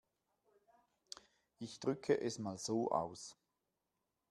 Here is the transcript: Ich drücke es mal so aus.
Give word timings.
Ich 1.59 1.79
drücke 1.79 2.19
es 2.19 2.39
mal 2.39 2.57
so 2.57 2.89
aus. 2.89 3.37